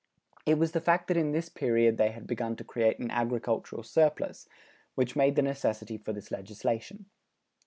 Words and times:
It 0.47 0.55
was 0.57 0.71
the 0.71 0.81
fact 0.81 1.09
that 1.09 1.15
in 1.17 1.31
this 1.31 1.47
period 1.47 1.99
they 1.99 2.09
had 2.09 2.25
begun 2.25 2.55
to 2.55 2.63
create 2.63 2.97
an 2.97 3.11
agricultural 3.11 3.83
surplus, 3.83 4.49
which 4.95 5.15
made 5.15 5.35
the 5.35 5.43
necessity 5.43 5.99
for 5.99 6.11
this 6.11 6.31
legislation. 6.31 7.05